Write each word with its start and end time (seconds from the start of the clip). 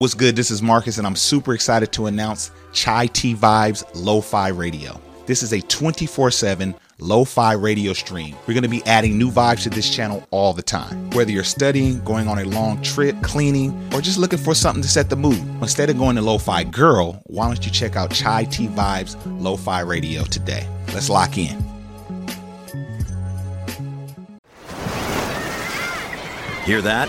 What's 0.00 0.14
good? 0.14 0.36
This 0.36 0.52
is 0.52 0.62
Marcus, 0.62 0.98
and 0.98 1.06
I'm 1.08 1.16
super 1.16 1.54
excited 1.54 1.90
to 1.94 2.06
announce 2.06 2.52
Chai 2.72 3.06
Tea 3.06 3.34
Vibes 3.34 3.82
Lo 3.94 4.20
Fi 4.20 4.46
Radio. 4.46 5.00
This 5.26 5.42
is 5.42 5.52
a 5.52 5.60
24 5.60 6.30
7 6.30 6.72
lo 7.00 7.24
fi 7.24 7.54
radio 7.54 7.92
stream. 7.92 8.36
We're 8.46 8.54
going 8.54 8.62
to 8.62 8.68
be 8.68 8.84
adding 8.86 9.18
new 9.18 9.28
vibes 9.28 9.64
to 9.64 9.70
this 9.70 9.92
channel 9.92 10.24
all 10.30 10.52
the 10.52 10.62
time. 10.62 11.10
Whether 11.10 11.32
you're 11.32 11.42
studying, 11.42 11.98
going 12.04 12.28
on 12.28 12.38
a 12.38 12.44
long 12.44 12.80
trip, 12.80 13.20
cleaning, 13.22 13.72
or 13.92 14.00
just 14.00 14.18
looking 14.18 14.38
for 14.38 14.54
something 14.54 14.82
to 14.82 14.88
set 14.88 15.10
the 15.10 15.16
mood. 15.16 15.40
Instead 15.60 15.90
of 15.90 15.98
going 15.98 16.14
to 16.14 16.22
Lo 16.22 16.38
Fi 16.38 16.62
Girl, 16.62 17.20
why 17.26 17.46
don't 17.46 17.66
you 17.66 17.72
check 17.72 17.96
out 17.96 18.12
Chai 18.12 18.44
Tea 18.44 18.68
Vibes 18.68 19.16
Lo 19.42 19.56
Fi 19.56 19.80
Radio 19.80 20.22
today? 20.22 20.68
Let's 20.94 21.10
lock 21.10 21.36
in. 21.38 21.58
Hear 26.64 26.82
that? 26.82 27.08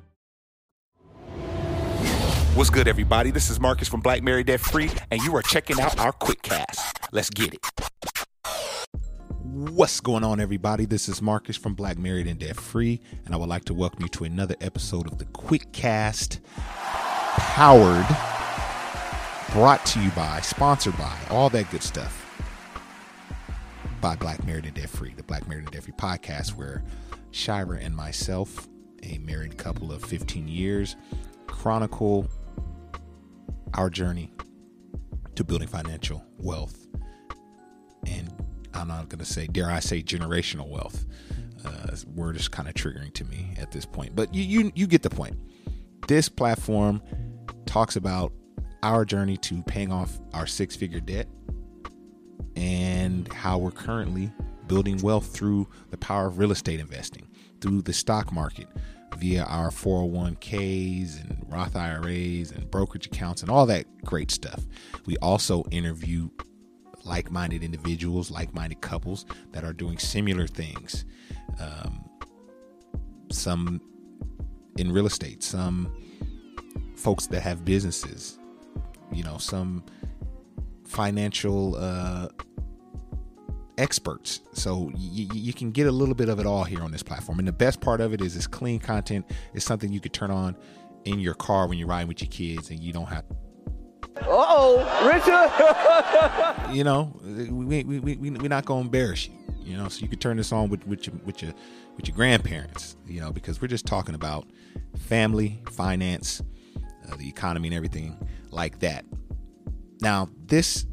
What's 2.53 2.69
good, 2.69 2.89
everybody? 2.89 3.31
This 3.31 3.49
is 3.49 3.61
Marcus 3.61 3.87
from 3.87 4.01
Black 4.01 4.21
Married 4.21 4.47
Debt 4.47 4.59
Free, 4.59 4.91
and 5.09 5.21
you 5.21 5.33
are 5.37 5.41
checking 5.41 5.79
out 5.79 5.97
our 5.97 6.11
quick 6.11 6.41
cast. 6.41 6.99
Let's 7.13 7.29
get 7.29 7.53
it. 7.53 7.65
What's 9.41 10.01
going 10.01 10.25
on, 10.25 10.41
everybody? 10.41 10.83
This 10.83 11.07
is 11.07 11.21
Marcus 11.21 11.55
from 11.55 11.75
Black 11.75 11.97
Married 11.97 12.27
and 12.27 12.37
Debt 12.37 12.57
Free, 12.57 12.99
and 13.25 13.33
I 13.33 13.37
would 13.37 13.47
like 13.47 13.63
to 13.65 13.73
welcome 13.73 14.01
you 14.01 14.09
to 14.09 14.25
another 14.25 14.55
episode 14.59 15.07
of 15.07 15.17
the 15.17 15.23
Quick 15.25 15.71
Cast, 15.71 16.41
powered, 16.65 18.05
brought 19.53 19.85
to 19.85 20.01
you 20.01 20.11
by, 20.11 20.41
sponsored 20.41 20.97
by, 20.97 21.17
all 21.29 21.49
that 21.51 21.71
good 21.71 21.81
stuff 21.81 22.17
by 24.01 24.17
Black 24.17 24.45
Married 24.45 24.65
and 24.65 24.73
Debt 24.73 24.89
Free, 24.89 25.13
the 25.15 25.23
Black 25.23 25.47
Married 25.47 25.63
and 25.63 25.71
Debt 25.71 25.83
Free 25.83 25.93
podcast, 25.93 26.57
where 26.57 26.83
Shira 27.31 27.77
and 27.77 27.95
myself, 27.95 28.67
a 29.03 29.19
married 29.19 29.57
couple 29.57 29.93
of 29.93 30.03
15 30.03 30.49
years, 30.49 30.97
chronicle 31.47 32.27
our 33.73 33.89
journey 33.89 34.31
to 35.35 35.43
building 35.43 35.67
financial 35.67 36.23
wealth. 36.37 36.87
And 38.07 38.33
I'm 38.73 38.87
not 38.87 39.09
going 39.09 39.19
to 39.19 39.25
say, 39.25 39.47
dare 39.47 39.69
I 39.69 39.79
say, 39.79 40.01
generational 40.01 40.67
wealth. 40.67 41.05
Uh, 41.63 41.95
word 42.15 42.35
is 42.35 42.47
kind 42.47 42.67
of 42.67 42.73
triggering 42.73 43.13
to 43.13 43.23
me 43.25 43.53
at 43.57 43.71
this 43.71 43.85
point, 43.85 44.15
but 44.15 44.33
you, 44.33 44.41
you 44.41 44.71
you 44.73 44.87
get 44.87 45.03
the 45.03 45.11
point. 45.11 45.37
This 46.07 46.27
platform 46.27 47.03
talks 47.67 47.95
about 47.95 48.33
our 48.81 49.05
journey 49.05 49.37
to 49.37 49.61
paying 49.63 49.91
off 49.91 50.19
our 50.33 50.47
six 50.47 50.75
figure 50.75 50.99
debt 50.99 51.27
and 52.55 53.31
how 53.31 53.59
we're 53.59 53.71
currently 53.71 54.31
building 54.67 54.97
wealth 55.01 55.27
through 55.27 55.67
the 55.89 55.97
power 55.97 56.27
of 56.27 56.39
real 56.39 56.51
estate 56.51 56.79
investing, 56.79 57.27
through 57.59 57.81
the 57.81 57.93
stock 57.93 58.31
market, 58.31 58.67
via 59.21 59.43
our 59.43 59.69
401ks 59.69 61.21
and 61.21 61.45
Roth 61.47 61.75
IRAs 61.75 62.49
and 62.49 62.69
brokerage 62.71 63.05
accounts 63.05 63.43
and 63.43 63.51
all 63.51 63.67
that 63.67 63.85
great 64.03 64.31
stuff. 64.31 64.65
We 65.05 65.15
also 65.17 65.63
interview 65.69 66.29
like 67.03 67.31
minded 67.31 67.63
individuals, 67.63 68.31
like 68.31 68.53
minded 68.55 68.81
couples 68.81 69.27
that 69.51 69.63
are 69.63 69.73
doing 69.73 69.99
similar 69.99 70.47
things. 70.47 71.05
Um, 71.59 72.03
some 73.31 73.79
in 74.77 74.91
real 74.91 75.05
estate, 75.05 75.43
some 75.43 75.93
folks 76.95 77.27
that 77.27 77.41
have 77.41 77.63
businesses, 77.63 78.39
you 79.11 79.23
know, 79.23 79.37
some 79.37 79.83
financial 80.83 81.75
uh, 81.75 82.27
experts. 83.81 84.41
So 84.53 84.91
y- 84.93 85.27
you 85.33 85.53
can 85.53 85.71
get 85.71 85.87
a 85.87 85.91
little 85.91 86.15
bit 86.15 86.29
of 86.29 86.39
it 86.39 86.45
all 86.45 86.63
here 86.63 86.81
on 86.81 86.91
this 86.91 87.03
platform. 87.03 87.39
And 87.39 87.47
the 87.47 87.53
best 87.53 87.81
part 87.81 87.99
of 87.99 88.13
it 88.13 88.21
is 88.21 88.35
it's 88.35 88.47
clean 88.47 88.79
content. 88.79 89.25
It's 89.53 89.65
something 89.65 89.91
you 89.91 89.99
could 89.99 90.13
turn 90.13 90.31
on 90.31 90.55
in 91.05 91.19
your 91.19 91.33
car 91.33 91.67
when 91.67 91.77
you're 91.77 91.87
riding 91.87 92.07
with 92.07 92.21
your 92.21 92.29
kids 92.29 92.69
and 92.69 92.79
you 92.79 92.93
don't 92.93 93.07
have 93.07 93.25
oh, 94.27 94.77
Richard. 96.67 96.73
you 96.75 96.83
know, 96.83 97.19
we, 97.23 97.83
we, 97.83 97.99
we, 97.99 98.15
we, 98.15 98.29
we're 98.31 98.49
not 98.49 98.65
going 98.65 98.83
to 98.83 98.85
embarrass 98.85 99.27
you. 99.27 99.33
You 99.63 99.77
know, 99.77 99.87
so 99.89 100.01
you 100.01 100.07
could 100.07 100.19
turn 100.21 100.37
this 100.37 100.51
on 100.51 100.69
with, 100.69 100.85
with 100.87 101.05
your 101.05 101.15
with 101.23 101.41
your 101.41 101.53
with 101.95 102.07
your 102.07 102.15
grandparents. 102.15 102.97
You 103.07 103.21
know, 103.21 103.31
because 103.31 103.61
we're 103.61 103.67
just 103.67 103.85
talking 103.85 104.15
about 104.15 104.47
family, 104.97 105.61
finance, 105.71 106.41
uh, 107.09 107.15
the 107.15 107.29
economy, 107.29 107.67
and 107.67 107.75
everything 107.75 108.17
like 108.49 108.79
that. 108.79 109.05
Now, 110.01 110.29
this 110.45 110.87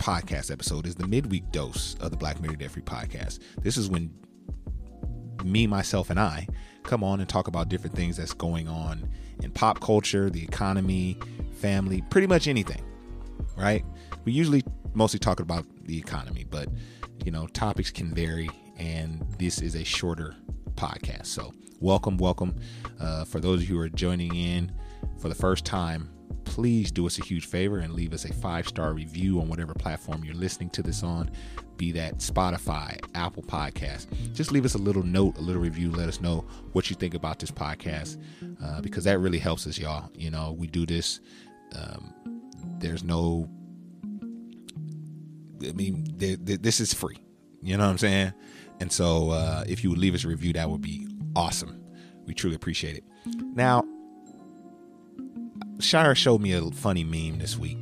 podcast 0.00 0.50
episode 0.50 0.86
is 0.86 0.94
the 0.94 1.06
midweek 1.06 1.52
dose 1.52 1.94
of 2.00 2.10
the 2.10 2.16
Black 2.16 2.40
Married 2.40 2.58
Debt 2.58 2.70
Free 2.70 2.82
podcast. 2.82 3.38
This 3.60 3.76
is 3.76 3.90
when 3.90 4.10
me, 5.44 5.66
myself, 5.66 6.08
and 6.08 6.18
I 6.18 6.48
come 6.84 7.04
on 7.04 7.20
and 7.20 7.28
talk 7.28 7.48
about 7.48 7.68
different 7.68 7.94
things 7.94 8.16
that's 8.16 8.32
going 8.32 8.66
on 8.66 9.06
in 9.42 9.50
pop 9.50 9.80
culture, 9.80 10.30
the 10.30 10.42
economy, 10.42 11.18
family, 11.52 12.02
pretty 12.08 12.26
much 12.26 12.48
anything, 12.48 12.82
right? 13.58 13.84
We 14.24 14.32
usually 14.32 14.64
mostly 14.94 15.18
talk 15.18 15.38
about 15.38 15.66
the 15.84 15.98
economy, 15.98 16.46
but 16.48 16.70
you 17.22 17.30
know, 17.30 17.46
topics 17.48 17.90
can 17.90 18.14
vary, 18.14 18.48
and 18.78 19.22
this 19.38 19.60
is 19.60 19.74
a 19.74 19.84
shorter 19.84 20.34
podcast. 20.76 21.26
So, 21.26 21.52
welcome, 21.78 22.16
welcome. 22.16 22.58
Uh, 22.98 23.26
for 23.26 23.38
those 23.38 23.60
of 23.60 23.68
you 23.68 23.76
who 23.76 23.82
are 23.82 23.90
joining 23.90 24.34
in 24.34 24.72
for 25.18 25.28
the 25.28 25.34
first 25.34 25.66
time, 25.66 26.08
please 26.44 26.90
do 26.90 27.06
us 27.06 27.18
a 27.18 27.24
huge 27.24 27.46
favor 27.46 27.78
and 27.78 27.92
leave 27.94 28.12
us 28.12 28.24
a 28.24 28.32
five 28.32 28.66
star 28.66 28.92
review 28.92 29.40
on 29.40 29.48
whatever 29.48 29.74
platform 29.74 30.24
you're 30.24 30.34
listening 30.34 30.70
to 30.70 30.82
this 30.82 31.02
on, 31.02 31.30
be 31.76 31.92
that 31.92 32.18
Spotify, 32.18 32.98
Apple 33.14 33.42
Podcast. 33.42 34.06
Just 34.34 34.52
leave 34.52 34.64
us 34.64 34.74
a 34.74 34.78
little 34.78 35.02
note, 35.02 35.38
a 35.38 35.40
little 35.40 35.62
review. 35.62 35.90
Let 35.90 36.08
us 36.08 36.20
know 36.20 36.44
what 36.72 36.90
you 36.90 36.96
think 36.96 37.14
about 37.14 37.38
this 37.38 37.50
podcast 37.50 38.22
uh, 38.62 38.80
because 38.80 39.04
that 39.04 39.18
really 39.18 39.38
helps 39.38 39.66
us, 39.66 39.78
y'all. 39.78 40.10
You 40.14 40.30
know, 40.30 40.54
we 40.58 40.66
do 40.66 40.84
this. 40.84 41.20
Um, 41.74 42.12
there's 42.78 43.02
no, 43.02 43.48
I 45.66 45.72
mean, 45.72 46.06
this 46.16 46.80
is 46.80 46.92
free. 46.92 47.18
You 47.62 47.76
know 47.76 47.84
what 47.84 47.90
I'm 47.90 47.98
saying? 47.98 48.32
And 48.80 48.90
so 48.90 49.30
uh, 49.30 49.64
if 49.66 49.84
you 49.84 49.90
would 49.90 49.98
leave 49.98 50.14
us 50.14 50.24
a 50.24 50.28
review, 50.28 50.52
that 50.54 50.68
would 50.68 50.80
be 50.80 51.06
awesome. 51.36 51.80
We 52.26 52.34
truly 52.34 52.56
appreciate 52.56 52.96
it. 52.96 53.04
Now, 53.54 53.84
Shira 55.80 56.14
showed 56.14 56.40
me 56.40 56.52
a 56.52 56.62
funny 56.70 57.04
meme 57.04 57.38
this 57.38 57.56
week. 57.58 57.78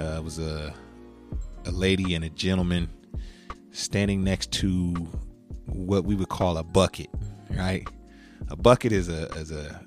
Uh, 0.00 0.16
it 0.18 0.24
was 0.24 0.38
a 0.38 0.74
a 1.64 1.70
lady 1.70 2.14
and 2.14 2.24
a 2.24 2.30
gentleman 2.30 2.88
standing 3.72 4.24
next 4.24 4.50
to 4.52 4.94
what 5.66 6.04
we 6.04 6.14
would 6.14 6.28
call 6.28 6.56
a 6.56 6.62
bucket, 6.62 7.10
right? 7.50 7.86
A 8.48 8.56
bucket 8.56 8.92
is 8.92 9.08
a 9.08 9.26
is 9.34 9.50
a 9.50 9.80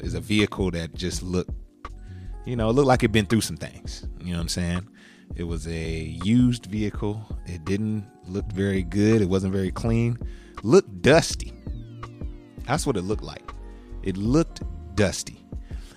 is 0.00 0.14
a 0.14 0.20
vehicle 0.20 0.70
that 0.72 0.94
just 0.94 1.22
looked, 1.22 1.50
you 2.44 2.56
know, 2.56 2.70
it 2.70 2.72
looked 2.72 2.88
like 2.88 3.00
it'd 3.00 3.12
been 3.12 3.26
through 3.26 3.42
some 3.42 3.56
things. 3.56 4.06
You 4.18 4.32
know 4.32 4.38
what 4.38 4.42
I'm 4.42 4.48
saying? 4.48 4.88
It 5.36 5.44
was 5.44 5.68
a 5.68 6.18
used 6.24 6.66
vehicle. 6.66 7.24
It 7.46 7.64
didn't 7.64 8.04
look 8.26 8.50
very 8.52 8.82
good. 8.82 9.22
It 9.22 9.28
wasn't 9.28 9.52
very 9.52 9.70
clean. 9.70 10.18
Looked 10.62 11.02
dusty. 11.02 11.52
That's 12.66 12.86
what 12.86 12.96
it 12.96 13.02
looked 13.02 13.22
like. 13.22 13.52
It 14.02 14.16
looked 14.16 14.62
dusty. 14.96 15.46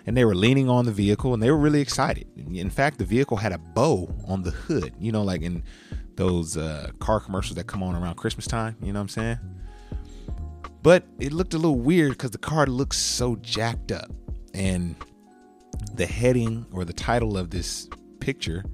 And 0.05 0.17
they 0.17 0.25
were 0.25 0.35
leaning 0.35 0.69
on 0.69 0.85
the 0.85 0.91
vehicle 0.91 1.33
and 1.33 1.41
they 1.41 1.50
were 1.50 1.57
really 1.57 1.81
excited. 1.81 2.27
In 2.35 2.69
fact, 2.69 2.97
the 2.97 3.05
vehicle 3.05 3.38
had 3.38 3.53
a 3.53 3.57
bow 3.57 4.13
on 4.27 4.44
the 4.44 4.51
hood, 4.51 4.94
you 5.00 5.11
know, 5.11 5.23
like 5.23 5.41
in 5.41 5.63
those 6.15 6.57
uh, 6.57 6.91
car 7.00 7.19
commercials 7.19 7.55
that 7.55 7.67
come 7.67 7.81
on 7.81 7.95
around 7.95 8.15
Christmas 8.15 8.45
time. 8.45 8.75
You 8.81 8.91
know 8.91 9.00
what 9.00 9.03
I'm 9.03 9.09
saying? 9.09 9.38
But 10.81 11.05
it 11.19 11.31
looked 11.31 11.53
a 11.53 11.57
little 11.57 11.79
weird 11.79 12.11
because 12.11 12.31
the 12.31 12.38
car 12.38 12.65
looks 12.67 12.97
so 12.97 13.38
jacked 13.38 13.91
up. 13.91 14.11
And 14.53 14.95
the 15.94 16.05
heading 16.05 16.65
or 16.71 16.85
the 16.85 16.94
title 16.94 17.38
of 17.38 17.50
this 17.50 17.88
picture 18.19 18.65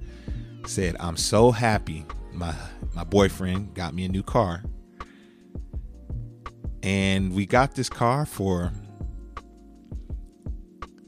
said, 0.66 0.96
I'm 0.98 1.16
so 1.16 1.52
happy 1.52 2.04
my 2.32 2.54
my 2.94 3.04
boyfriend 3.04 3.74
got 3.74 3.94
me 3.94 4.04
a 4.04 4.08
new 4.08 4.22
car. 4.22 4.62
And 6.82 7.34
we 7.34 7.46
got 7.46 7.74
this 7.74 7.88
car 7.88 8.24
for 8.24 8.72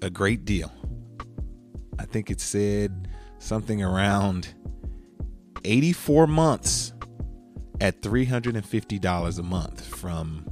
a 0.03 0.11
great 0.11 0.45
deal. 0.45 0.71
I 1.99 2.05
think 2.05 2.31
it 2.31 2.41
said 2.41 3.09
something 3.39 3.83
around 3.83 4.53
84 5.65 6.27
months 6.27 6.93
at 7.81 8.03
$350 8.03 9.39
a 9.39 9.43
month 9.43 9.87
from 9.87 10.45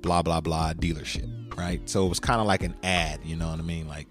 blah 0.00 0.22
blah 0.22 0.40
blah 0.40 0.72
dealership, 0.72 1.56
right? 1.58 1.86
So 1.88 2.06
it 2.06 2.08
was 2.08 2.20
kind 2.20 2.40
of 2.40 2.46
like 2.46 2.62
an 2.62 2.76
ad, 2.82 3.20
you 3.24 3.36
know 3.36 3.50
what 3.50 3.58
I 3.58 3.62
mean? 3.62 3.88
Like 3.88 4.06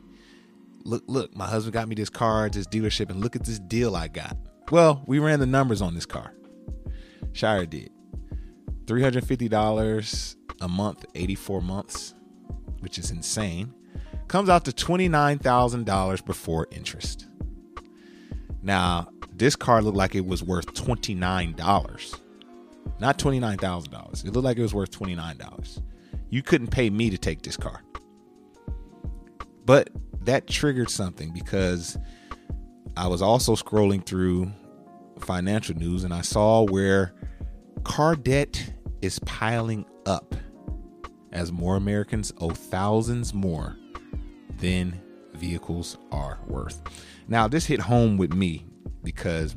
look 0.84 1.04
look, 1.08 1.36
my 1.36 1.48
husband 1.48 1.74
got 1.74 1.88
me 1.88 1.96
this 1.96 2.10
car 2.10 2.46
at 2.46 2.54
this 2.54 2.68
dealership 2.68 3.10
and 3.10 3.22
look 3.22 3.36
at 3.36 3.46
this 3.46 3.60
deal 3.60 3.96
I 3.96 4.10
got. 4.10 4.38
Well, 4.72 5.04
we 5.08 5.20
ran 5.20 5.40
the 5.40 5.48
numbers 5.48 5.82
on 5.82 5.96
this 5.96 6.06
car. 6.06 6.34
Shira 7.32 7.66
did. 7.66 7.92
$350 8.86 10.36
a 10.62 10.68
month, 10.68 11.06
84 11.16 11.62
months, 11.62 12.14
which 12.80 12.98
is 12.98 13.12
insane. 13.12 13.74
Comes 14.30 14.48
out 14.48 14.64
to 14.66 14.72
$29,000 14.72 16.24
before 16.24 16.68
interest. 16.70 17.28
Now, 18.62 19.10
this 19.34 19.56
car 19.56 19.82
looked 19.82 19.98
like 19.98 20.14
it 20.14 20.24
was 20.24 20.44
worth 20.44 20.68
$29. 20.76 22.20
Not 23.00 23.18
$29,000. 23.18 24.26
It 24.26 24.32
looked 24.32 24.46
like 24.46 24.58
it 24.58 24.62
was 24.62 24.76
worth 24.76 24.92
$29. 24.92 25.82
You 26.30 26.44
couldn't 26.44 26.68
pay 26.68 26.92
me 26.92 27.10
to 27.10 27.18
take 27.18 27.42
this 27.42 27.58
car. 27.58 27.82
But 29.66 29.90
that 30.22 30.46
triggered 30.46 30.92
something 30.92 31.32
because 31.34 31.98
I 32.96 33.08
was 33.08 33.24
also 33.24 33.56
scrolling 33.56 34.06
through 34.06 34.52
financial 35.18 35.76
news 35.76 36.04
and 36.04 36.14
I 36.14 36.22
saw 36.22 36.62
where 36.66 37.16
car 37.84 38.16
debt 38.16 38.74
is 39.02 39.18
piling 39.26 39.88
up 40.06 40.36
as 41.32 41.52
more 41.52 41.78
Americans 41.78 42.32
owe 42.40 42.52
thousands 42.52 43.34
more 43.34 43.76
than 44.60 45.02
vehicles 45.34 45.98
are 46.12 46.40
worth. 46.48 46.82
Now, 47.28 47.48
this 47.48 47.66
hit 47.66 47.80
home 47.80 48.18
with 48.18 48.34
me 48.34 48.66
because 49.04 49.56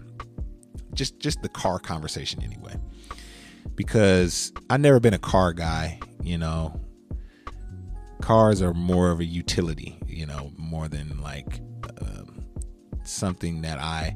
just 0.94 1.18
just 1.18 1.42
the 1.42 1.48
car 1.48 1.78
conversation 1.78 2.42
anyway. 2.42 2.76
Because 3.74 4.52
I've 4.68 4.80
never 4.80 5.00
been 5.00 5.14
a 5.14 5.18
car 5.18 5.52
guy, 5.52 5.98
you 6.22 6.38
know. 6.38 6.78
Cars 8.20 8.62
are 8.62 8.74
more 8.74 9.10
of 9.10 9.18
a 9.18 9.24
utility, 9.24 9.98
you 10.06 10.26
know, 10.26 10.52
more 10.56 10.86
than 10.88 11.20
like 11.20 11.60
um, 12.00 12.44
something 13.02 13.62
that 13.62 13.78
I 13.78 14.14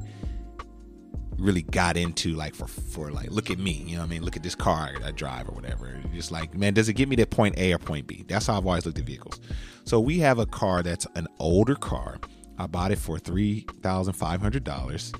really 1.37 1.61
got 1.61 1.97
into 1.97 2.33
like 2.33 2.55
for 2.55 2.67
for 2.67 3.11
like 3.11 3.29
look 3.31 3.51
at 3.51 3.59
me 3.59 3.83
you 3.85 3.95
know 3.95 4.01
what 4.01 4.07
i 4.07 4.09
mean? 4.09 4.23
Look 4.23 4.35
at 4.35 4.43
this 4.43 4.55
car 4.55 4.91
i 5.03 5.11
drive 5.11 5.47
or 5.47 5.53
whatever. 5.53 6.01
Just 6.13 6.31
like 6.31 6.55
man 6.55 6.73
does 6.73 6.89
it 6.89 6.93
get 6.93 7.07
me 7.07 7.15
to 7.17 7.25
point 7.25 7.57
a 7.57 7.73
or 7.73 7.77
point 7.77 8.07
b? 8.07 8.25
That's 8.27 8.47
how 8.47 8.57
i've 8.57 8.65
always 8.65 8.85
looked 8.85 8.99
at 8.99 9.05
vehicles. 9.05 9.39
So 9.83 9.99
we 9.99 10.19
have 10.19 10.39
a 10.39 10.45
car 10.45 10.83
that's 10.83 11.07
an 11.15 11.27
older 11.39 11.75
car. 11.75 12.19
I 12.57 12.65
bought 12.65 12.91
it 12.91 12.97
for 12.97 13.17
$3500 13.19 15.13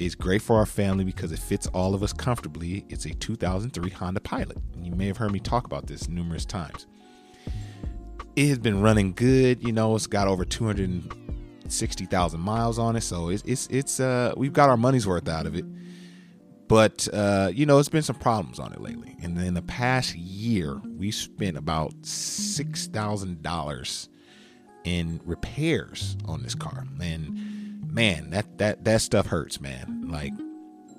it's 0.00 0.14
great 0.14 0.40
for 0.40 0.56
our 0.56 0.64
family 0.64 1.04
because 1.04 1.30
it 1.30 1.38
fits 1.38 1.66
all 1.68 1.94
of 1.94 2.02
us 2.02 2.14
comfortably. 2.14 2.86
It's 2.88 3.04
a 3.04 3.10
2003 3.10 3.90
honda 3.90 4.20
pilot. 4.20 4.56
You 4.82 4.92
may 4.92 5.06
have 5.06 5.18
heard 5.18 5.30
me 5.30 5.40
talk 5.40 5.66
about 5.66 5.86
this 5.86 6.08
numerous 6.08 6.46
times. 6.46 6.86
It 8.34 8.48
has 8.48 8.58
been 8.58 8.80
running 8.80 9.12
good 9.12 9.62
you 9.62 9.72
know 9.72 9.94
it's 9.94 10.06
got 10.06 10.26
over 10.26 10.46
200 10.46 11.19
sixty 11.70 12.06
thousand 12.06 12.40
miles 12.40 12.78
on 12.78 12.96
it, 12.96 13.02
so 13.02 13.28
it's 13.28 13.42
it's 13.46 13.66
it's 13.68 14.00
uh 14.00 14.32
we've 14.36 14.52
got 14.52 14.68
our 14.68 14.76
money's 14.76 15.06
worth 15.06 15.28
out 15.28 15.46
of 15.46 15.54
it. 15.54 15.64
But 16.70 17.08
uh, 17.12 17.50
you 17.52 17.66
know, 17.66 17.80
it's 17.80 17.88
been 17.88 18.02
some 18.02 18.14
problems 18.14 18.60
on 18.60 18.72
it 18.72 18.80
lately, 18.80 19.16
and 19.20 19.36
in 19.40 19.54
the 19.54 19.62
past 19.62 20.14
year, 20.14 20.80
we 20.98 21.10
spent 21.10 21.56
about 21.56 21.92
six 22.02 22.86
thousand 22.86 23.42
dollars 23.42 24.08
in 24.84 25.20
repairs 25.24 26.16
on 26.26 26.44
this 26.44 26.54
car, 26.54 26.84
and 27.00 27.90
man, 27.92 28.30
that 28.30 28.58
that 28.58 28.84
that 28.84 29.00
stuff 29.00 29.26
hurts, 29.26 29.60
man. 29.60 30.06
Like 30.08 30.32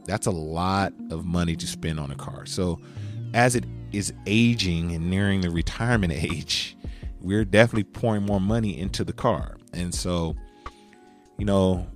that's 0.05 0.27
a 0.27 0.31
lot 0.31 0.93
of 1.09 1.25
money 1.25 1.55
to 1.55 1.65
spend 1.65 2.01
on 2.01 2.11
a 2.11 2.15
car. 2.15 2.45
So 2.45 2.79
as 3.33 3.55
it 3.55 3.63
is 3.91 4.11
aging 4.25 4.93
and 4.93 5.09
nearing 5.09 5.39
the 5.39 5.49
retirement 5.49 6.11
age, 6.15 6.75
we're 7.21 7.45
definitely 7.45 7.85
pouring 7.85 8.23
more 8.23 8.41
money 8.41 8.77
into 8.77 9.03
the 9.03 9.13
car, 9.13 9.57
and 9.73 9.95
so 9.95 10.35
you 11.41 11.45
know, 11.45 11.87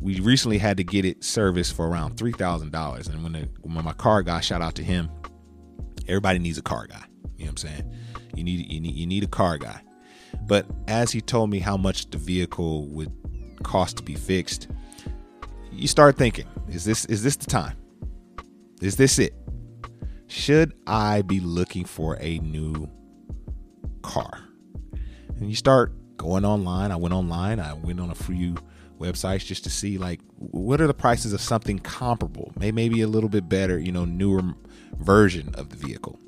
we 0.00 0.18
recently 0.20 0.56
had 0.56 0.78
to 0.78 0.82
get 0.82 1.04
it 1.04 1.22
serviced 1.22 1.76
for 1.76 1.86
around 1.86 2.16
three 2.16 2.32
thousand 2.32 2.72
dollars. 2.72 3.06
And 3.06 3.22
when, 3.22 3.32
the, 3.32 3.48
when 3.60 3.84
my 3.84 3.92
car 3.92 4.22
guy, 4.22 4.40
shout 4.40 4.62
out 4.62 4.76
to 4.76 4.82
him, 4.82 5.10
everybody 6.08 6.38
needs 6.38 6.56
a 6.56 6.62
car 6.62 6.86
guy. 6.86 7.04
You 7.36 7.44
know 7.44 7.50
what 7.50 7.50
I'm 7.50 7.56
saying? 7.58 7.94
You 8.34 8.42
need 8.42 8.72
you 8.72 8.80
need 8.80 8.94
you 8.94 9.06
need 9.06 9.24
a 9.24 9.26
car 9.26 9.58
guy. 9.58 9.82
But 10.46 10.64
as 10.88 11.12
he 11.12 11.20
told 11.20 11.50
me 11.50 11.58
how 11.58 11.76
much 11.76 12.08
the 12.08 12.16
vehicle 12.16 12.88
would 12.88 13.12
cost 13.62 13.98
to 13.98 14.02
be 14.02 14.14
fixed, 14.14 14.68
you 15.70 15.86
start 15.86 16.16
thinking, 16.16 16.46
is 16.70 16.86
this 16.86 17.04
is 17.04 17.22
this 17.22 17.36
the 17.36 17.50
time? 17.50 17.76
Is 18.80 18.96
this 18.96 19.18
it? 19.18 19.34
Should 20.28 20.72
I 20.86 21.20
be 21.20 21.40
looking 21.40 21.84
for 21.84 22.16
a 22.22 22.38
new 22.38 22.88
car? 24.00 24.40
And 25.36 25.50
you 25.50 25.56
start 25.56 25.92
going 26.16 26.44
online. 26.44 26.90
I 26.90 26.96
went 26.96 27.14
online. 27.14 27.60
I 27.60 27.72
went 27.72 28.00
on 28.00 28.10
a 28.10 28.14
few 28.14 28.56
websites 28.98 29.44
just 29.44 29.64
to 29.64 29.70
see 29.70 29.98
like 29.98 30.20
what 30.36 30.80
are 30.80 30.86
the 30.86 30.94
prices 30.94 31.32
of 31.32 31.40
something 31.40 31.78
comparable, 31.80 32.52
maybe 32.56 33.00
a 33.00 33.08
little 33.08 33.28
bit 33.28 33.48
better, 33.48 33.78
you 33.78 33.92
know, 33.92 34.04
newer 34.04 34.42
version 34.98 35.54
of 35.54 35.70
the 35.70 35.76
vehicle. 35.76 36.18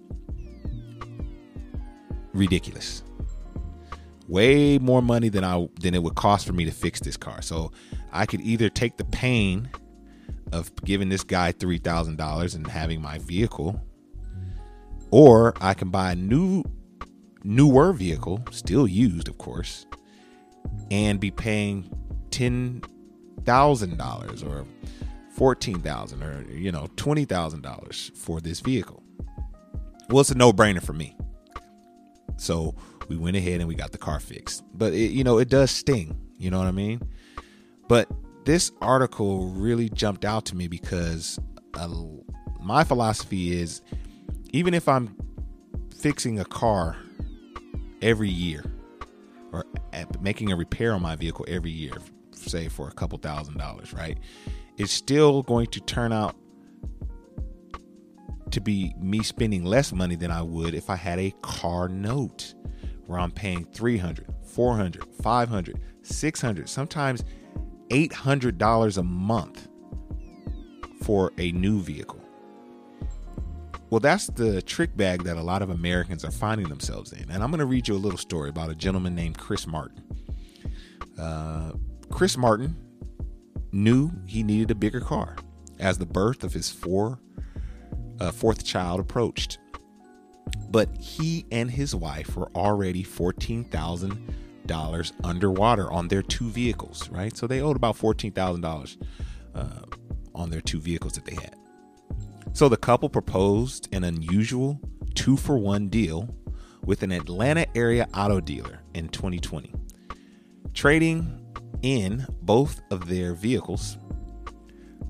Ridiculous. 2.32 3.02
Way 4.26 4.78
more 4.78 5.02
money 5.02 5.28
than 5.28 5.44
I 5.44 5.68
than 5.80 5.94
it 5.94 6.02
would 6.02 6.16
cost 6.16 6.46
for 6.46 6.52
me 6.52 6.64
to 6.64 6.72
fix 6.72 6.98
this 7.00 7.16
car. 7.16 7.42
So 7.42 7.70
I 8.12 8.26
could 8.26 8.40
either 8.40 8.68
take 8.68 8.96
the 8.96 9.04
pain 9.04 9.68
of 10.52 10.74
giving 10.84 11.08
this 11.10 11.22
guy 11.22 11.52
three 11.52 11.78
thousand 11.78 12.16
dollars 12.16 12.54
and 12.54 12.66
having 12.66 13.00
my 13.02 13.18
vehicle, 13.18 13.80
or 15.10 15.54
I 15.60 15.74
can 15.74 15.90
buy 15.90 16.12
a 16.12 16.16
new 16.16 16.64
newer 17.44 17.92
vehicle, 17.92 18.42
still 18.50 18.88
used, 18.88 19.28
of 19.28 19.38
course, 19.38 19.86
and 20.90 21.20
be 21.20 21.30
paying 21.30 21.88
ten 22.30 22.82
thousand 23.44 23.98
dollars 23.98 24.42
or 24.42 24.66
fourteen 25.30 25.80
thousand 25.80 26.22
or 26.22 26.44
you 26.50 26.72
know 26.72 26.88
twenty 26.96 27.24
thousand 27.24 27.62
dollars 27.62 28.10
for 28.14 28.40
this 28.40 28.60
vehicle. 28.60 29.02
Well, 30.08 30.20
it's 30.20 30.30
a 30.30 30.34
no-brainer 30.34 30.82
for 30.82 30.92
me. 30.92 31.16
So 32.36 32.74
we 33.08 33.16
went 33.16 33.36
ahead 33.36 33.60
and 33.60 33.68
we 33.68 33.74
got 33.74 33.92
the 33.92 33.98
car 33.98 34.20
fixed. 34.20 34.64
But 34.74 34.92
it, 34.92 35.12
you 35.12 35.24
know, 35.24 35.38
it 35.38 35.48
does 35.48 35.70
sting. 35.70 36.18
You 36.36 36.50
know 36.50 36.58
what 36.58 36.66
I 36.66 36.72
mean? 36.72 37.00
But 37.88 38.08
this 38.44 38.70
article 38.82 39.48
really 39.48 39.88
jumped 39.88 40.24
out 40.24 40.44
to 40.46 40.56
me 40.56 40.68
because 40.68 41.38
uh, 41.74 41.88
my 42.60 42.84
philosophy 42.84 43.58
is 43.58 43.80
even 44.52 44.74
if 44.74 44.88
I'm 44.88 45.16
fixing 45.96 46.38
a 46.38 46.44
car 46.44 46.96
every 48.04 48.28
year 48.28 48.62
or 49.50 49.64
making 50.20 50.52
a 50.52 50.56
repair 50.56 50.92
on 50.92 51.00
my 51.00 51.16
vehicle 51.16 51.44
every 51.48 51.70
year, 51.70 51.94
say 52.32 52.68
for 52.68 52.86
a 52.88 52.92
couple 52.92 53.18
thousand 53.18 53.56
dollars, 53.56 53.92
right? 53.94 54.18
It's 54.76 54.92
still 54.92 55.42
going 55.42 55.68
to 55.68 55.80
turn 55.80 56.12
out 56.12 56.36
to 58.50 58.60
be 58.60 58.94
me 59.00 59.22
spending 59.22 59.64
less 59.64 59.92
money 59.92 60.16
than 60.16 60.30
I 60.30 60.42
would 60.42 60.74
if 60.74 60.90
I 60.90 60.96
had 60.96 61.18
a 61.18 61.32
car 61.42 61.88
note 61.88 62.54
where 63.06 63.18
I'm 63.18 63.30
paying 63.30 63.64
300, 63.64 64.26
400, 64.44 65.04
500, 65.22 65.80
600, 66.02 66.68
sometimes 66.68 67.24
$800 67.88 68.98
a 68.98 69.02
month 69.02 69.68
for 71.02 71.32
a 71.38 71.52
new 71.52 71.80
vehicle. 71.80 72.23
Well, 73.94 74.00
that's 74.00 74.26
the 74.26 74.60
trick 74.60 74.96
bag 74.96 75.22
that 75.22 75.36
a 75.36 75.40
lot 75.40 75.62
of 75.62 75.70
Americans 75.70 76.24
are 76.24 76.32
finding 76.32 76.68
themselves 76.68 77.12
in. 77.12 77.30
And 77.30 77.44
I'm 77.44 77.52
going 77.52 77.60
to 77.60 77.64
read 77.64 77.86
you 77.86 77.94
a 77.94 77.96
little 77.96 78.18
story 78.18 78.48
about 78.48 78.68
a 78.68 78.74
gentleman 78.74 79.14
named 79.14 79.38
Chris 79.38 79.68
Martin. 79.68 80.02
Uh, 81.16 81.74
Chris 82.10 82.36
Martin 82.36 82.74
knew 83.70 84.10
he 84.26 84.42
needed 84.42 84.72
a 84.72 84.74
bigger 84.74 84.98
car 84.98 85.36
as 85.78 85.96
the 85.96 86.06
birth 86.06 86.42
of 86.42 86.52
his 86.52 86.68
four, 86.68 87.20
uh, 88.18 88.32
fourth 88.32 88.64
child 88.64 88.98
approached. 88.98 89.58
But 90.70 90.88
he 90.98 91.46
and 91.52 91.70
his 91.70 91.94
wife 91.94 92.36
were 92.36 92.50
already 92.56 93.04
$14,000 93.04 95.12
underwater 95.22 95.92
on 95.92 96.08
their 96.08 96.22
two 96.22 96.50
vehicles, 96.50 97.08
right? 97.10 97.36
So 97.36 97.46
they 97.46 97.60
owed 97.60 97.76
about 97.76 97.96
$14,000 97.96 98.96
uh, 99.54 99.68
on 100.34 100.50
their 100.50 100.60
two 100.60 100.80
vehicles 100.80 101.12
that 101.12 101.26
they 101.26 101.36
had. 101.36 101.54
So 102.54 102.68
the 102.68 102.76
couple 102.76 103.08
proposed 103.08 103.92
an 103.92 104.04
unusual 104.04 104.80
two 105.16 105.36
for 105.36 105.58
one 105.58 105.88
deal 105.88 106.32
with 106.84 107.02
an 107.02 107.10
Atlanta 107.10 107.66
area 107.74 108.06
auto 108.14 108.40
dealer 108.40 108.80
in 108.94 109.08
2020, 109.08 109.74
trading 110.72 111.44
in 111.82 112.24
both 112.42 112.80
of 112.92 113.08
their 113.08 113.34
vehicles 113.34 113.98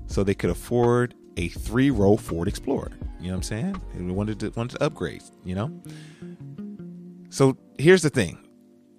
so 0.07 0.23
they 0.23 0.33
could 0.33 0.49
afford 0.49 1.13
a 1.37 1.49
three 1.49 1.91
row 1.91 2.17
Ford 2.17 2.47
Explorer. 2.47 2.89
You 3.19 3.27
know 3.27 3.33
what 3.33 3.35
I'm 3.35 3.43
saying? 3.43 3.81
They 3.93 4.11
wanted 4.11 4.39
to 4.39 4.49
wanted 4.55 4.79
to 4.79 4.83
upgrade, 4.83 5.21
you 5.43 5.53
know? 5.53 5.83
So 7.29 7.57
here's 7.77 8.01
the 8.01 8.09
thing. 8.09 8.39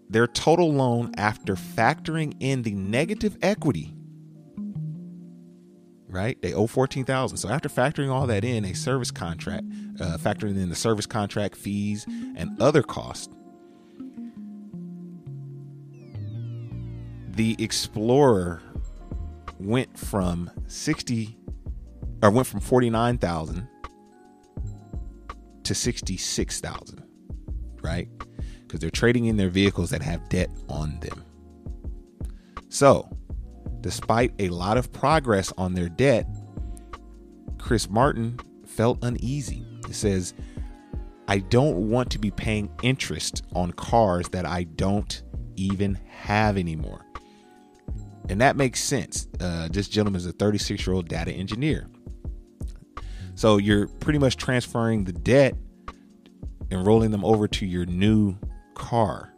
Their 0.08 0.28
total 0.28 0.72
loan 0.72 1.10
after 1.16 1.56
factoring 1.56 2.36
in 2.38 2.62
the 2.62 2.74
negative 2.74 3.36
equity 3.42 3.95
right? 6.16 6.40
They 6.42 6.54
owe 6.54 6.66
fourteen 6.66 7.04
thousand. 7.04 7.36
So 7.38 7.48
after 7.48 7.68
factoring 7.68 8.10
all 8.10 8.26
that 8.26 8.44
in, 8.44 8.64
a 8.64 8.74
service 8.74 9.10
contract, 9.10 9.66
uh, 10.00 10.16
factoring 10.16 10.56
in 10.56 10.70
the 10.70 10.74
service 10.74 11.06
contract 11.06 11.54
fees 11.54 12.06
and 12.36 12.60
other 12.60 12.82
costs, 12.82 13.28
the 17.28 17.54
Explorer 17.58 18.62
went 19.60 19.96
from 19.98 20.50
sixty, 20.66 21.36
or 22.22 22.30
went 22.30 22.46
from 22.46 22.60
forty 22.60 22.90
nine 22.90 23.18
thousand 23.18 23.68
to 25.64 25.74
sixty 25.74 26.16
six 26.16 26.60
thousand, 26.60 27.02
right? 27.82 28.08
Because 28.62 28.80
they're 28.80 28.90
trading 28.90 29.26
in 29.26 29.36
their 29.36 29.50
vehicles 29.50 29.90
that 29.90 30.02
have 30.02 30.28
debt 30.28 30.50
on 30.68 30.98
them. 31.00 31.24
So 32.68 33.08
Despite 33.80 34.32
a 34.38 34.48
lot 34.48 34.76
of 34.76 34.92
progress 34.92 35.52
on 35.56 35.74
their 35.74 35.88
debt, 35.88 36.26
Chris 37.58 37.88
Martin 37.88 38.38
felt 38.66 38.98
uneasy. 39.02 39.64
He 39.86 39.92
says, 39.92 40.34
I 41.28 41.38
don't 41.38 41.90
want 41.90 42.10
to 42.12 42.18
be 42.18 42.30
paying 42.30 42.70
interest 42.82 43.42
on 43.54 43.72
cars 43.72 44.28
that 44.30 44.46
I 44.46 44.64
don't 44.64 45.22
even 45.56 45.98
have 46.08 46.56
anymore. 46.56 47.04
And 48.28 48.40
that 48.40 48.56
makes 48.56 48.82
sense. 48.82 49.28
Uh, 49.40 49.68
this 49.70 49.88
gentleman 49.88 50.18
is 50.18 50.26
a 50.26 50.32
36 50.32 50.86
year 50.86 50.94
old 50.94 51.08
data 51.08 51.32
engineer. 51.32 51.88
So 53.34 53.58
you're 53.58 53.86
pretty 53.86 54.18
much 54.18 54.36
transferring 54.36 55.04
the 55.04 55.12
debt 55.12 55.54
and 56.70 56.86
rolling 56.86 57.10
them 57.10 57.24
over 57.24 57.46
to 57.48 57.66
your 57.66 57.86
new 57.86 58.36
car. 58.74 59.32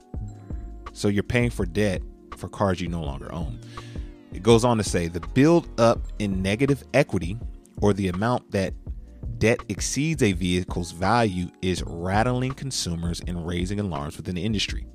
So 0.93 1.09
you're 1.09 1.23
paying 1.23 1.51
for 1.51 1.67
debt 1.67 2.03
for 2.37 2.49
cars 2.49 2.81
you 2.81 2.89
no 2.89 3.03
longer 3.03 3.33
own. 3.33 3.59
It 4.33 4.43
goes 4.43 4.65
on 4.65 4.77
to 4.79 4.85
say 4.85 5.09
the 5.09 5.21
build 5.21 5.69
up 5.81 6.01
in 6.19 6.43
negative 6.43 6.85
equity 6.95 7.39
or 7.81 7.93
the 7.93 8.09
amount 8.09 8.51
that 8.51 8.75
debt 9.39 9.61
exceeds 9.69 10.23
a 10.23 10.33
vehicle's 10.33 10.93
value 10.93 11.51
is 11.63 11.83
rattling 11.87 12.53
consumers 12.53 13.21
and 13.27 13.47
raising 13.47 13.81
alarms 13.81 14.17
within 14.17 14.35
the 14.35 14.45
industry. 14.45 14.87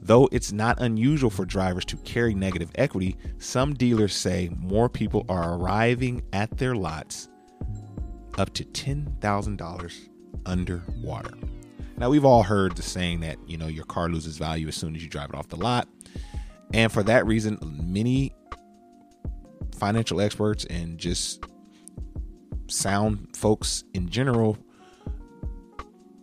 Though 0.00 0.28
it's 0.32 0.52
not 0.52 0.80
unusual 0.80 1.28
for 1.28 1.44
drivers 1.44 1.84
to 1.86 1.96
carry 1.98 2.34
negative 2.34 2.70
equity, 2.76 3.16
some 3.38 3.74
dealers 3.74 4.14
say 4.14 4.48
more 4.56 4.88
people 4.88 5.26
are 5.28 5.54
arriving 5.54 6.22
at 6.32 6.56
their 6.56 6.74
lots 6.74 7.28
up 8.38 8.54
to 8.54 8.64
$10,000 8.64 10.08
underwater. 10.46 11.34
Now, 11.98 12.08
we've 12.10 12.24
all 12.24 12.44
heard 12.44 12.76
the 12.76 12.82
saying 12.82 13.20
that, 13.20 13.36
you 13.46 13.58
know, 13.58 13.66
your 13.66 13.84
car 13.84 14.08
loses 14.08 14.38
value 14.38 14.68
as 14.68 14.76
soon 14.76 14.94
as 14.94 15.02
you 15.02 15.10
drive 15.10 15.30
it 15.30 15.34
off 15.34 15.48
the 15.48 15.56
lot. 15.56 15.88
And 16.74 16.92
for 16.92 17.02
that 17.04 17.26
reason, 17.26 17.58
many 17.62 18.34
financial 19.78 20.20
experts 20.20 20.64
and 20.66 20.98
just 20.98 21.44
sound 22.66 23.34
folks 23.34 23.84
in 23.94 24.08
general 24.08 24.58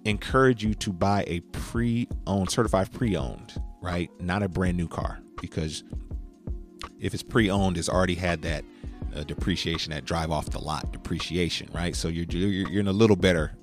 encourage 0.03 0.63
you 0.63 0.73
to 0.75 0.93
buy 0.93 1.23
a 1.25 1.39
pre-owned 1.51 2.49
certified 2.51 2.91
pre-owned 2.91 3.59
right? 3.81 4.09
Not 4.19 4.41
a 4.41 4.49
brand 4.49 4.77
new 4.77 4.87
car 4.87 5.19
because 5.39 5.83
if 6.99 7.13
it's 7.13 7.23
pre-owned 7.23 7.77
it's 7.77 7.89
already 7.89 8.15
had 8.15 8.41
that 8.41 8.65
uh, 9.15 9.23
depreciation 9.23 9.91
that 9.91 10.05
drive 10.05 10.31
off 10.31 10.49
the 10.49 10.59
lot 10.59 10.91
depreciation 10.91 11.69
right? 11.73 11.95
So 11.95 12.07
you're, 12.07 12.25
you're 12.25 12.69
you're 12.69 12.79
in 12.81 12.87
a 12.87 12.93
little 12.93 13.15
better 13.15 13.55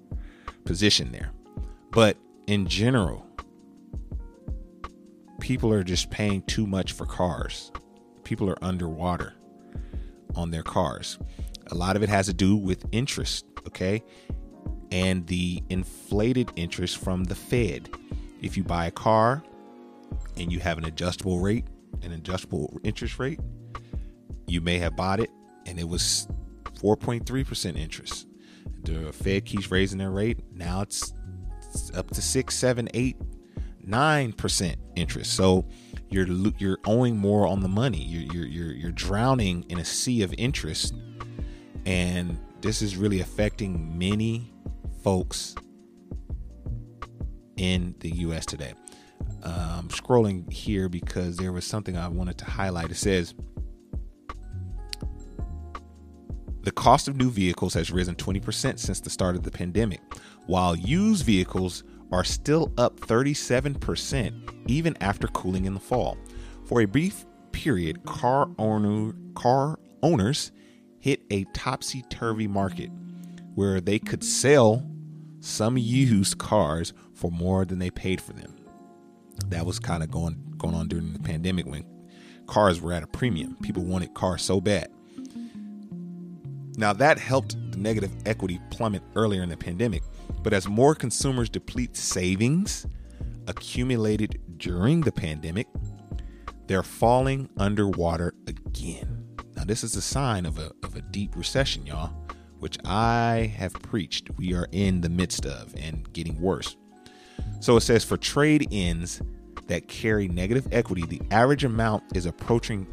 position 0.65 1.13
there. 1.13 1.33
But 1.91 2.17
in 2.47 2.67
general 2.67 3.27
people 5.43 5.73
are 5.73 5.85
just 5.85 6.09
paying 6.11 6.41
too 6.43 6.67
much 6.67 6.93
for 6.93 7.05
cars 7.05 7.71
people 8.25 8.49
are 8.49 8.65
underwater 8.65 9.35
on 10.37 10.51
their 10.51 10.63
cars. 10.63 11.19
A 11.71 11.75
lot 11.75 11.97
of 11.97 12.03
it 12.03 12.09
has 12.09 12.27
to 12.27 12.33
do 12.33 12.57
with 12.57 12.85
interest, 12.93 13.45
okay? 13.67 14.03
And 14.91 15.27
the 15.27 15.63
inflated 15.69 16.51
interest 16.57 16.99
from 16.99 17.25
the 17.25 17.35
Fed. 17.35 17.91
If 18.41 18.57
you 18.57 18.65
buy 18.65 18.87
a 18.87 18.91
car 18.91 19.43
and 20.37 20.53
you 20.53 20.61
have 20.61 20.79
an 20.79 20.85
adjustable 20.85 21.41
rate, 21.41 21.67
an 22.03 22.13
adjustable 22.13 22.79
interest 22.83 23.19
rate, 23.19 23.41
you 24.47 24.61
may 24.61 24.79
have 24.79 24.97
bought 24.97 25.21
it 25.21 25.31
and 25.67 25.79
it 25.79 25.89
was 25.89 26.27
4.3% 26.81 27.77
interest. 27.77 28.27
The 28.85 29.13
Fed 29.13 29.45
keeps 29.45 29.71
raising 29.71 29.99
their 29.99 30.11
rate. 30.11 30.39
Now 30.53 30.83
it's, 30.83 31.13
up 31.95 32.11
to 32.11 32.21
six, 32.21 32.55
seven, 32.55 32.89
eight, 32.93 33.17
nine 33.85 34.33
percent 34.33 34.79
interest. 34.97 35.35
So 35.35 35.67
you're 36.09 36.27
you're 36.59 36.79
owing 36.87 37.17
more 37.17 37.47
on 37.47 37.61
the 37.61 37.69
money. 37.69 38.03
You're, 38.03 38.33
you're 38.33 38.47
you're 38.47 38.73
you're 38.73 38.93
drowning 38.93 39.65
in 39.69 39.79
a 39.79 39.85
sea 39.85 40.23
of 40.23 40.35
interest, 40.39 40.95
and 41.87 42.39
this 42.61 42.83
is 42.83 42.97
really 42.97 43.21
affecting 43.21 43.99
many 43.99 44.53
folks 45.03 45.55
in 47.57 47.95
the 48.01 48.11
U.S. 48.11 48.47
today. 48.47 48.75
Um, 49.43 49.89
scrolling 49.89 50.51
here 50.53 50.89
because 50.89 51.37
there 51.37 51.53
was 51.53 51.65
something 51.65 51.97
I 51.97 52.09
wanted 52.09 52.39
to 52.39 52.45
highlight. 52.45 52.91
It 52.91 52.97
says 52.97 53.35
the 56.63 56.71
cost 56.71 57.09
of 57.09 57.17
new 57.17 57.31
vehicles 57.31 57.75
has 57.75 57.91
risen 57.91 58.15
20% 58.15 58.79
since 58.79 59.01
the 59.01 59.11
start 59.11 59.35
of 59.35 59.43
the 59.43 59.51
pandemic, 59.51 60.01
while 60.47 60.77
used 60.77 61.25
vehicles 61.27 61.83
are 62.13 62.25
still 62.25 62.73
up 62.77 63.01
37% 63.01 64.53
even 64.67 64.97
after 65.01 65.27
cooling 65.29 65.65
in 65.65 65.75
the 65.75 65.81
fall. 65.81 66.17
For 66.65 66.83
a 66.83 66.85
brief 66.85 67.25
period, 67.53 68.05
car 68.05 68.49
owner 68.59 69.15
car 69.35 69.79
owners 70.03 70.53
hit 71.01 71.23
a 71.31 71.45
topsy-turvy 71.55 72.47
market 72.47 72.91
where 73.55 73.81
they 73.81 73.99
could 73.99 74.23
sell 74.23 74.87
some 75.41 75.77
used 75.77 76.39
cars 76.39 76.93
for 77.15 77.31
more 77.31 77.65
than 77.65 77.79
they 77.79 77.91
paid 77.91 78.21
for 78.21 78.33
them. 78.33 78.55
That 79.49 79.67
was 79.67 79.79
kind 79.79 80.03
of 80.03 80.11
going 80.11 80.37
going 80.59 80.75
on 80.75 80.89
during 80.89 81.13
the 81.13 81.19
pandemic 81.19 81.67
when 81.67 81.85
cars 82.47 82.81
were 82.81 82.93
at 82.93 83.03
a 83.03 83.07
premium. 83.07 83.57
People 83.63 83.85
wanted 83.85 84.15
cars 84.15 84.43
so 84.43 84.61
bad. 84.61 84.89
Now 86.77 86.93
that 86.95 87.19
helped 87.19 87.57
the 87.73 87.79
negative 87.79 88.13
equity 88.25 88.61
plummet 88.71 89.03
earlier 89.15 89.43
in 89.43 89.49
the 89.49 89.57
pandemic, 89.57 90.03
but 90.43 90.53
as 90.53 90.69
more 90.69 90.95
consumers 90.95 91.49
deplete 91.49 91.97
savings 91.97 92.87
accumulated 93.47 94.41
during 94.57 95.01
the 95.01 95.13
pandemic, 95.13 95.67
they're 96.67 96.83
falling 96.83 97.49
underwater 97.57 98.35
again. 98.47 99.27
Now, 99.57 99.65
this 99.65 99.85
is 99.85 99.97
a 99.97 100.03
sign 100.03 100.47
of 100.47 100.59
a, 100.59 100.73
of 100.83 100.97
a 100.97 101.03
deep 101.03 101.37
recession, 101.37 101.87
y'all, 101.87 102.13
which 102.59 102.79
I 102.85 103.53
have 103.57 103.73
preached 103.75 104.31
we 104.37 104.55
are 104.55 104.69
in 104.73 105.01
the 105.01 105.09
midst 105.09 105.47
of 105.47 105.75
and 105.77 106.11
getting 106.13 106.41
worse. 106.41 106.77
So 107.61 107.77
it 107.77 107.83
says 107.83 108.05
for 108.05 108.17
trade 108.17 108.69
ins 108.71 109.21
that 109.67 109.89
carry 109.89 110.29
negative 110.29 110.69
equity, 110.73 111.05
the 111.07 111.23
average 111.31 111.65
amount 111.65 112.17
is 112.17 112.27
approaching 112.27 112.87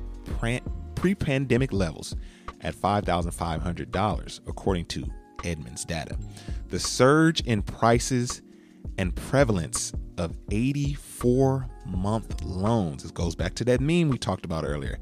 pre 0.95 1.15
pandemic 1.15 1.73
levels 1.73 2.15
at 2.61 2.75
$5,500, 2.75 4.39
according 4.47 4.85
to 4.85 5.05
Edmunds 5.43 5.85
data. 5.85 6.17
The 6.69 6.79
surge 6.79 7.41
in 7.41 7.61
prices 7.61 8.41
and 8.97 9.15
prevalence 9.15 9.93
of 10.17 10.35
84 10.51 11.67
month 11.85 12.43
loans. 12.43 13.03
This 13.03 13.11
goes 13.11 13.35
back 13.35 13.55
to 13.55 13.65
that 13.65 13.81
meme 13.81 14.09
we 14.09 14.17
talked 14.17 14.45
about 14.45 14.65
earlier. 14.65 14.97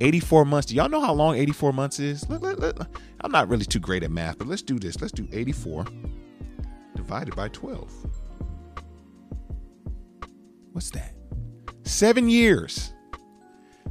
84 0.00 0.44
months. 0.44 0.66
Do 0.66 0.74
y'all 0.74 0.88
know 0.88 1.00
how 1.00 1.14
long 1.14 1.36
84 1.36 1.72
months 1.72 1.98
is? 1.98 2.24
I'm 2.28 3.30
not 3.30 3.48
really 3.48 3.64
too 3.64 3.78
great 3.78 4.02
at 4.02 4.10
math, 4.10 4.38
but 4.38 4.46
let's 4.46 4.62
do 4.62 4.78
this. 4.78 5.00
Let's 5.00 5.12
do 5.12 5.26
84 5.32 5.86
divided 6.94 7.34
by 7.34 7.48
12. 7.48 7.92
What's 10.72 10.90
that? 10.90 11.14
Seven 11.84 12.28
years. 12.28 12.92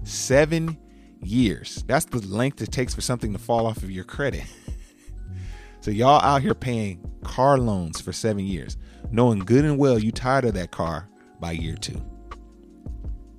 Seven 0.04 0.78
years. 1.22 1.84
That's 1.88 2.06
the 2.06 2.20
length 2.28 2.62
it 2.62 2.72
takes 2.72 2.94
for 2.94 3.02
something 3.02 3.34
to 3.34 3.40
fall 3.40 3.66
off 3.66 3.78
of 3.78 3.90
your 3.90 4.04
credit. 4.04 4.44
so 5.86 5.92
y'all 5.92 6.20
out 6.22 6.42
here 6.42 6.56
paying 6.56 7.00
car 7.24 7.60
loans 7.60 8.02
for 8.02 8.12
seven 8.12 8.44
years, 8.44 8.76
knowing 9.12 9.38
good 9.38 9.64
and 9.64 9.78
well 9.78 10.00
you 10.00 10.12
tired 10.12 10.44
of 10.44 10.56
that 10.56 10.72
car 10.72 11.08
by 11.40 11.52
year 11.52 11.76
two. 11.76 12.04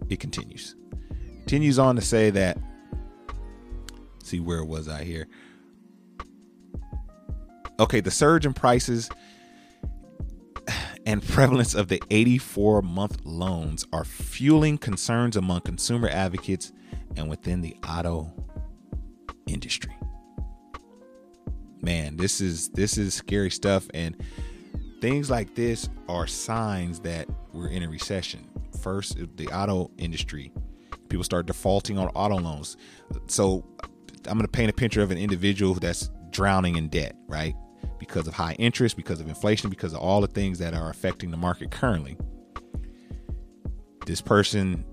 It 0.08 0.20
continues. 0.20 0.76
Continues 1.40 1.80
on 1.80 1.96
to 1.96 2.02
say 2.02 2.30
that. 2.30 2.56
See 4.22 4.38
where 4.38 4.58
it 4.58 4.68
was 4.68 4.86
I 4.86 5.02
here? 5.02 5.26
Okay, 7.80 7.98
the 7.98 8.12
surge 8.12 8.46
in 8.46 8.54
prices 8.54 9.10
and 11.04 11.20
prevalence 11.26 11.74
of 11.74 11.88
the 11.88 12.00
84 12.10 12.82
month 12.82 13.24
loans 13.24 13.84
are 13.92 14.04
fueling 14.04 14.78
concerns 14.78 15.36
among 15.36 15.62
consumer 15.62 16.08
advocates 16.08 16.70
and 17.16 17.28
within 17.28 17.60
the 17.60 17.76
auto 17.82 18.32
industry. 19.48 19.95
Man, 21.86 22.16
this 22.16 22.40
is 22.40 22.70
this 22.70 22.98
is 22.98 23.14
scary 23.14 23.48
stuff 23.48 23.86
and 23.94 24.16
things 25.00 25.30
like 25.30 25.54
this 25.54 25.88
are 26.08 26.26
signs 26.26 26.98
that 27.00 27.28
we're 27.52 27.68
in 27.68 27.84
a 27.84 27.88
recession. 27.88 28.44
First, 28.82 29.16
the 29.36 29.46
auto 29.50 29.92
industry, 29.96 30.52
people 31.08 31.22
start 31.22 31.46
defaulting 31.46 31.96
on 31.96 32.08
auto 32.08 32.38
loans. 32.38 32.76
So, 33.28 33.64
I'm 34.26 34.36
going 34.36 34.40
to 34.40 34.48
paint 34.48 34.68
a 34.68 34.72
picture 34.72 35.00
of 35.00 35.12
an 35.12 35.16
individual 35.16 35.74
that's 35.74 36.10
drowning 36.30 36.74
in 36.74 36.88
debt, 36.88 37.14
right? 37.28 37.54
Because 38.00 38.26
of 38.26 38.34
high 38.34 38.56
interest, 38.58 38.96
because 38.96 39.20
of 39.20 39.28
inflation, 39.28 39.70
because 39.70 39.92
of 39.92 40.00
all 40.00 40.20
the 40.20 40.26
things 40.26 40.58
that 40.58 40.74
are 40.74 40.90
affecting 40.90 41.30
the 41.30 41.36
market 41.36 41.70
currently. 41.70 42.16
This 44.06 44.20
person 44.20 44.84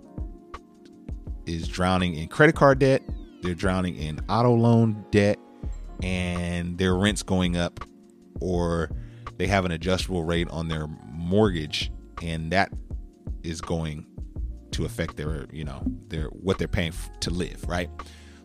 is 1.48 1.68
drowning 1.68 2.14
in 2.14 2.28
credit 2.28 2.56
card 2.56 2.78
debt, 2.78 3.02
they're 3.42 3.56
drowning 3.56 3.96
in 3.96 4.20
auto 4.30 4.54
loan 4.54 5.04
debt, 5.10 5.40
and 6.02 6.78
their 6.78 6.96
rent's 6.96 7.24
going 7.24 7.58
up, 7.58 7.80
or 8.40 8.90
they 9.38 9.48
have 9.48 9.66
an 9.66 9.72
adjustable 9.72 10.24
rate 10.24 10.50
on 10.50 10.68
their 10.68 10.88
mortgage, 10.88 11.92
and 12.22 12.52
that 12.52 12.72
is 13.44 13.62
going 13.62 14.06
to 14.72 14.86
affect 14.86 15.18
their, 15.18 15.46
you 15.52 15.64
know, 15.64 15.84
their 16.08 16.26
what 16.28 16.58
they're 16.58 16.68
paying 16.68 16.94
to 17.20 17.30
live, 17.30 17.64
right? 17.68 17.90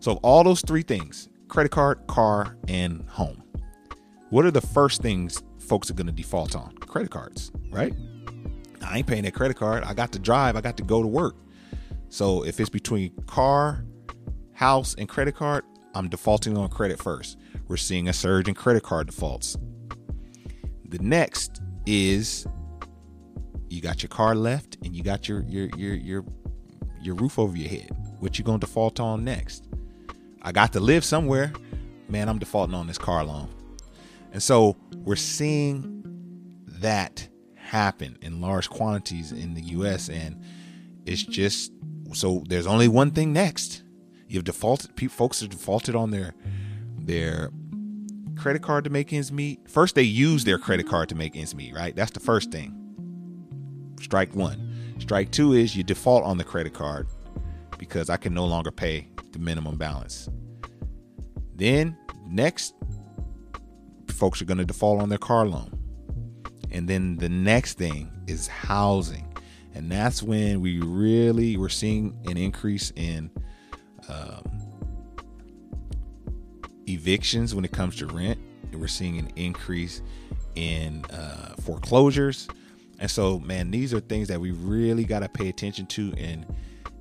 So 0.01 0.15
all 0.23 0.45
those 0.45 0.61
three 0.61 0.83
things, 0.83 1.29
credit 1.49 1.71
card, 1.71 2.07
car, 2.07 2.57
and 2.69 3.09
home. 3.09 3.43
What 4.31 4.45
are 4.45 4.51
the 4.51 4.61
first 4.61 5.01
things 5.01 5.43
folks 5.59 5.91
are 5.91 5.95
going 5.95 6.07
to 6.07 6.13
default 6.13 6.55
on? 6.55 6.75
Credit 6.79 7.11
cards, 7.11 7.51
right? 7.71 7.95
I 8.83 8.99
ain't 8.99 9.07
paying 9.07 9.25
that 9.25 9.35
credit 9.35 9.57
card. 9.57 9.85
I 9.85 9.95
got 9.95 10.13
to 10.13 10.19
drive, 10.19 10.57
I 10.57 10.61
got 10.61 10.77
to 10.77 10.83
go 10.83 11.03
to 11.03 11.09
work. 11.09 11.37
So 12.11 12.45
if 12.45 12.61
it's 12.61 12.71
between 12.71 13.13
car, 13.27 13.85
house, 14.53 14.95
and 14.97 15.09
credit 15.09 15.35
card, 15.35 15.65
I'm 15.99 16.09
defaulting 16.09 16.57
on 16.57 16.69
credit 16.69 17.03
first. 17.03 17.37
We're 17.67 17.77
seeing 17.77 18.09
a 18.09 18.13
surge 18.13 18.47
in 18.47 18.55
credit 18.55 18.85
card 18.85 19.09
defaults. 19.09 19.57
The 20.89 21.01
next 21.01 21.61
is 21.87 22.47
you 23.69 23.81
got 23.81 24.01
your 24.01 24.09
car 24.09 24.37
left 24.37 24.79
and 24.85 24.95
you 24.95 25.03
got 25.03 25.29
your 25.29 25.43
your 25.49 25.69
your 25.77 25.95
your 25.95 26.25
your 27.03 27.17
roof 27.17 27.37
over 27.37 27.57
your 27.57 27.69
head. 27.69 27.91
What 28.21 28.39
you 28.39 28.45
gonna 28.45 28.61
default 28.61 29.01
on 29.01 29.25
next? 29.25 29.67
I 30.43 30.53
got 30.53 30.73
to 30.75 30.81
live 30.81 31.05
somewhere. 31.05 31.53
Man, 32.09 32.29
I'm 32.29 32.39
defaulting 32.39 32.77
on 32.77 32.87
this 32.87 32.97
car 32.97 33.25
loan. 33.25 33.49
And 34.33 34.41
so 34.41 34.77
we're 34.99 35.17
seeing 35.17 36.05
that 36.79 37.27
happen 37.57 38.17
in 38.23 38.41
large 38.41 38.71
quantities 38.71 39.33
in 39.33 39.55
the 39.55 39.63
US 39.63 40.09
and 40.09 40.41
it's 41.07 41.25
just 41.25 41.73
so 42.13 42.45
there's 42.47 42.69
only 42.69 42.87
one 42.87 43.11
thing 43.11 43.33
next. 43.33 43.83
You've 44.29 44.45
defaulted. 44.45 45.11
Folks 45.11 45.41
have 45.41 45.51
defaulted 45.51 45.95
on 45.95 46.11
their 46.11 46.35
their 46.99 47.51
credit 48.37 48.63
card 48.63 48.85
to 48.85 48.91
make 48.91 49.13
ends 49.13 49.33
meet. 49.33 49.69
First, 49.69 49.95
they 49.95 50.03
use 50.03 50.45
their 50.45 50.59
credit 50.59 50.87
card 50.87 51.09
to 51.09 51.15
make 51.15 51.37
ends 51.37 51.55
meet. 51.55 51.75
Right. 51.75 51.95
That's 51.97 52.11
the 52.11 52.21
first 52.21 52.51
thing. 52.51 52.75
Strike 54.01 54.35
one. 54.35 54.97
Strike 54.99 55.31
two 55.31 55.53
is 55.53 55.77
you 55.77 55.83
default 55.83 56.25
on 56.25 56.39
the 56.39 56.45
credit 56.45 56.75
card 56.75 57.09
because 57.79 58.11
I 58.11 58.17
can 58.17 58.35
no 58.35 58.45
longer 58.45 58.71
pay 58.71 59.09
the 59.33 59.39
minimum 59.39 59.77
balance. 59.77 60.29
Then 61.55 61.97
next, 62.27 62.75
folks 64.09 64.43
are 64.43 64.45
going 64.45 64.59
to 64.59 64.65
default 64.65 65.01
on 65.01 65.09
their 65.09 65.19
car 65.19 65.47
loan. 65.47 65.79
And 66.71 66.87
then 66.89 67.17
the 67.17 67.29
next 67.29 67.79
thing 67.79 68.13
is 68.27 68.47
housing 68.47 69.29
and 69.79 69.93
that's 69.93 70.25
when 70.25 70.61
we 70.61 70.81
really 70.81 71.57
we're 71.57 71.69
seeing 71.69 72.19
an 72.27 72.37
increase 72.37 72.93
in 72.97 73.31
um, 74.09 74.43
evictions 76.87 77.55
when 77.55 77.65
it 77.65 77.73
comes 77.73 77.97
to 77.97 78.07
rent 78.07 78.39
we're 78.73 78.87
seeing 78.87 79.19
an 79.19 79.31
increase 79.37 80.03
in 80.55 81.05
uh, 81.07 81.55
foreclosures 81.61 82.49
and 82.99 83.11
so 83.11 83.39
man 83.41 83.71
these 83.71 83.93
are 83.93 84.01
things 84.01 84.29
that 84.29 84.41
we 84.41 84.51
really 84.53 85.05
got 85.05 85.21
to 85.21 85.29
pay 85.29 85.49
attention 85.49 85.87
to 85.87 86.13
and 86.17 86.47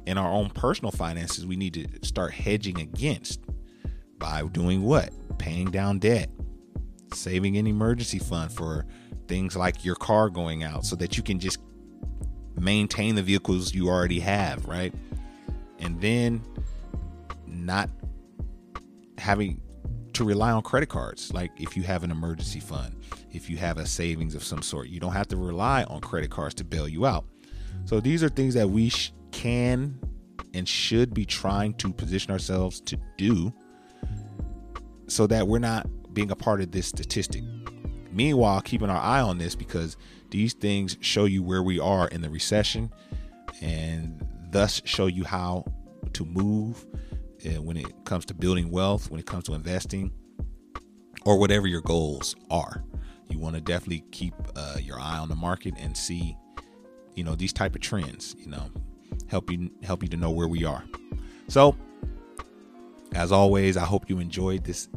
in 0.05 0.17
our 0.17 0.31
own 0.31 0.49
personal 0.49 0.91
finances 0.91 1.45
we 1.45 1.55
need 1.55 1.73
to 1.73 2.07
start 2.07 2.33
hedging 2.33 2.79
against 2.79 3.41
by 4.17 4.41
doing 4.51 4.81
what 4.83 5.11
paying 5.37 5.69
down 5.69 5.99
debt 5.99 6.29
saving 7.13 7.57
an 7.57 7.67
emergency 7.67 8.19
fund 8.19 8.51
for 8.51 8.85
things 9.27 9.55
like 9.55 9.83
your 9.83 9.95
car 9.95 10.29
going 10.29 10.63
out 10.63 10.85
so 10.85 10.95
that 10.95 11.17
you 11.17 11.23
can 11.23 11.39
just 11.39 11.59
maintain 12.59 13.15
the 13.15 13.21
vehicles 13.21 13.73
you 13.73 13.87
already 13.87 14.19
have, 14.19 14.65
right? 14.65 14.93
And 15.79 15.99
then 16.01 16.41
not 17.65 17.89
having 19.17 19.61
to 20.13 20.23
rely 20.23 20.51
on 20.51 20.61
credit 20.63 20.89
cards. 20.89 21.31
Like 21.33 21.51
if 21.57 21.77
you 21.77 21.83
have 21.83 22.03
an 22.03 22.11
emergency 22.11 22.59
fund, 22.59 22.95
if 23.31 23.49
you 23.49 23.57
have 23.57 23.77
a 23.77 23.85
savings 23.85 24.35
of 24.35 24.43
some 24.43 24.61
sort, 24.61 24.87
you 24.87 24.99
don't 24.99 25.13
have 25.13 25.27
to 25.29 25.37
rely 25.37 25.83
on 25.83 26.01
credit 26.01 26.31
cards 26.31 26.55
to 26.55 26.63
bail 26.63 26.87
you 26.87 27.05
out. 27.05 27.25
So 27.85 27.99
these 27.99 28.23
are 28.23 28.29
things 28.29 28.53
that 28.55 28.69
we 28.69 28.89
sh- 28.89 29.13
can 29.31 29.99
and 30.53 30.67
should 30.67 31.13
be 31.13 31.25
trying 31.25 31.73
to 31.75 31.93
position 31.93 32.31
ourselves 32.31 32.81
to 32.81 32.97
do 33.17 33.53
so 35.07 35.27
that 35.27 35.47
we're 35.47 35.59
not 35.59 35.87
being 36.13 36.31
a 36.31 36.35
part 36.35 36.61
of 36.61 36.71
this 36.71 36.87
statistic. 36.87 37.43
Meanwhile, 38.11 38.61
keeping 38.61 38.89
our 38.89 38.99
eye 38.99 39.21
on 39.21 39.37
this 39.37 39.55
because 39.55 39.97
these 40.31 40.53
things 40.53 40.97
show 41.01 41.25
you 41.25 41.43
where 41.43 41.61
we 41.61 41.79
are 41.79 42.07
in 42.07 42.21
the 42.21 42.29
recession 42.29 42.91
and 43.61 44.25
thus 44.51 44.81
show 44.85 45.05
you 45.05 45.23
how 45.23 45.65
to 46.13 46.25
move 46.25 46.85
when 47.55 47.77
it 47.77 48.05
comes 48.05 48.25
to 48.25 48.33
building 48.33 48.69
wealth, 48.69 49.09
when 49.09 49.19
it 49.19 49.25
comes 49.25 49.45
to 49.45 49.53
investing, 49.53 50.11
or 51.25 51.37
whatever 51.37 51.67
your 51.67 51.81
goals 51.81 52.35
are. 52.49 52.83
You 53.29 53.39
want 53.39 53.55
to 53.55 53.61
definitely 53.61 54.03
keep 54.11 54.33
uh, 54.55 54.77
your 54.81 54.99
eye 54.99 55.17
on 55.17 55.29
the 55.29 55.35
market 55.35 55.73
and 55.77 55.95
see, 55.95 56.37
you 57.15 57.23
know, 57.23 57.35
these 57.35 57.51
type 57.51 57.75
of 57.75 57.81
trends. 57.81 58.35
You 58.39 58.49
know, 58.49 58.71
help 59.27 59.51
you 59.51 59.69
help 59.83 60.03
you 60.03 60.09
to 60.09 60.17
know 60.17 60.31
where 60.31 60.47
we 60.47 60.63
are. 60.63 60.83
So, 61.47 61.75
as 63.13 63.31
always, 63.31 63.77
I 63.77 63.85
hope 63.85 64.09
you 64.09 64.19
enjoyed 64.19 64.63
this 64.63 64.87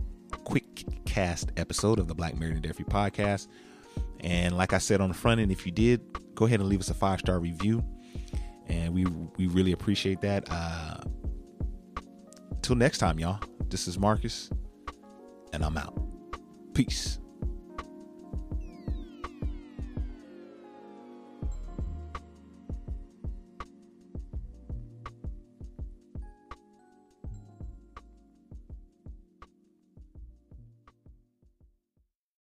quick 0.44 0.84
cast 1.04 1.50
episode 1.56 1.98
of 1.98 2.08
the 2.08 2.14
Black 2.14 2.38
Married 2.38 2.54
and 2.54 2.62
Debt 2.62 2.76
podcast. 2.76 3.48
And 4.20 4.56
like 4.56 4.72
I 4.72 4.78
said 4.78 5.00
on 5.00 5.08
the 5.08 5.14
front 5.14 5.40
end, 5.40 5.50
if 5.50 5.66
you 5.66 5.72
did, 5.72 6.00
go 6.34 6.44
ahead 6.44 6.60
and 6.60 6.68
leave 6.68 6.80
us 6.80 6.90
a 6.90 6.94
five 6.94 7.20
star 7.20 7.38
review, 7.40 7.84
and 8.66 8.94
we 8.94 9.06
we 9.36 9.46
really 9.46 9.72
appreciate 9.72 10.20
that. 10.20 10.46
Uh, 10.50 11.00
till 12.70 12.76
next 12.76 12.98
time, 12.98 13.18
y'all. 13.18 13.40
This 13.68 13.88
is 13.88 13.98
Marcus, 13.98 14.48
and 15.52 15.64
I'm 15.64 15.76
out. 15.76 16.00
Peace. 16.72 17.19